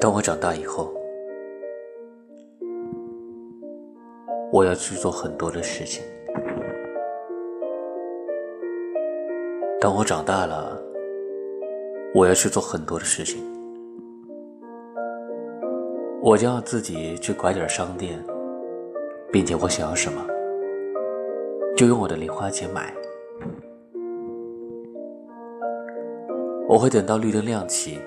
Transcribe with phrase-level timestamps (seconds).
[0.00, 0.92] 当我长大以后，
[4.50, 6.02] 我要去做很多的事情。
[9.80, 10.76] 当我长大了，
[12.12, 13.44] 我要去做很多的事情。
[16.20, 18.20] 我将要自己去拐点商店，
[19.30, 20.20] 并且我想要什么，
[21.76, 22.92] 就用我的零花钱买。
[26.68, 28.00] 我会等到绿灯亮起，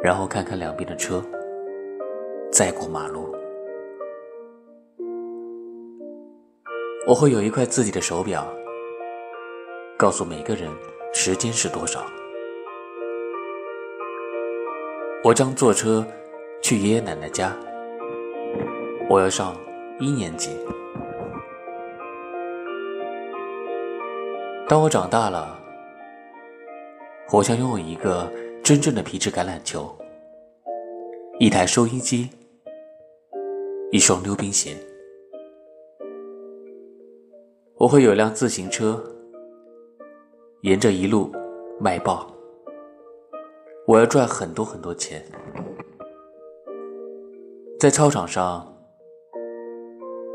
[0.00, 1.22] 然后看看两边的车，
[2.52, 3.34] 再过马路。
[7.06, 8.46] 我会有一块自己的手表，
[9.98, 10.70] 告诉每个人
[11.12, 12.00] 时间是多少。
[15.24, 16.06] 我将坐车
[16.62, 17.56] 去爷爷奶奶家，
[19.08, 19.56] 我要上
[19.98, 20.50] 一年级。
[24.70, 25.58] 当我长大了，
[27.32, 29.92] 我想拥有一个真正的皮质橄榄球，
[31.40, 32.30] 一台收音机，
[33.90, 34.76] 一双溜冰鞋。
[37.78, 39.02] 我会有辆自行车，
[40.60, 41.32] 沿着一路
[41.80, 42.32] 卖报。
[43.88, 45.20] 我要赚很多很多钱，
[47.80, 48.72] 在操场上，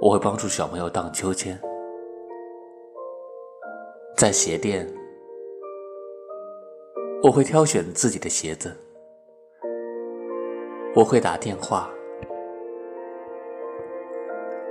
[0.00, 1.54] 我会帮助小朋友荡秋千；
[4.16, 4.86] 在鞋店，
[7.22, 8.70] 我会挑选自己的鞋子；
[10.94, 11.90] 我会打电话，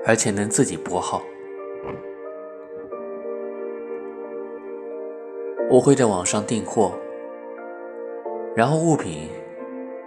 [0.05, 1.22] 而且能自己拨号。
[5.69, 6.91] 我会在网上订货，
[8.56, 9.30] 然后物品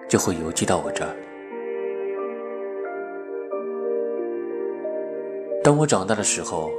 [0.07, 1.17] 就会邮寄到我这儿。
[5.63, 6.71] 当我长大的时候，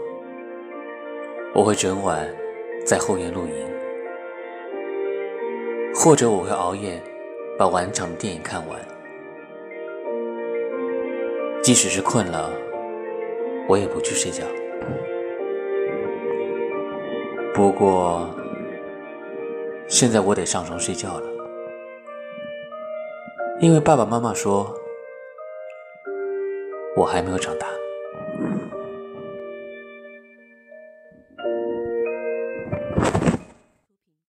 [1.56, 2.28] 我会整晚
[2.86, 3.66] 在后院露营，
[5.95, 7.02] 或者我会熬夜
[7.58, 8.78] 把完整的电影看完。
[11.64, 12.52] 即使是困了，
[13.70, 14.44] 我也不去睡觉。
[17.54, 18.30] 不过。
[19.88, 21.27] 现在我得上床睡觉了，
[23.60, 24.73] 因为爸爸妈妈说，
[26.98, 27.67] 我还没有长大。